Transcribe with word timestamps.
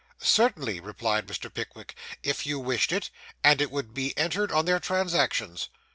'Certainly,' 0.17 0.79
replied 0.79 1.27
Mr. 1.27 1.53
Pickwick, 1.53 1.93
'if 2.23 2.43
you 2.43 2.57
wished 2.57 2.91
it; 2.91 3.11
and 3.43 3.61
it 3.61 3.69
would 3.69 3.93
be 3.93 4.17
entered 4.17 4.51
on 4.51 4.65
their 4.65 4.79
transactions. 4.79 5.69